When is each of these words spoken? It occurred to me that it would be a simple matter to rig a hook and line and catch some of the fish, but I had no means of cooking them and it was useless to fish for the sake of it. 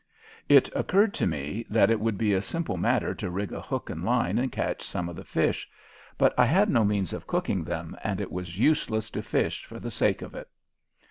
It 0.49 0.67
occurred 0.75 1.13
to 1.13 1.27
me 1.27 1.63
that 1.69 1.91
it 1.91 1.99
would 1.99 2.17
be 2.17 2.33
a 2.33 2.41
simple 2.41 2.75
matter 2.75 3.13
to 3.13 3.29
rig 3.29 3.53
a 3.53 3.61
hook 3.61 3.91
and 3.91 4.03
line 4.03 4.39
and 4.39 4.51
catch 4.51 4.81
some 4.81 5.07
of 5.07 5.15
the 5.15 5.23
fish, 5.23 5.69
but 6.17 6.33
I 6.39 6.45
had 6.47 6.71
no 6.71 6.83
means 6.83 7.13
of 7.13 7.27
cooking 7.27 7.63
them 7.63 7.95
and 8.03 8.19
it 8.19 8.31
was 8.31 8.57
useless 8.57 9.11
to 9.11 9.21
fish 9.21 9.63
for 9.63 9.79
the 9.79 9.91
sake 9.91 10.23
of 10.23 10.33
it. 10.33 10.49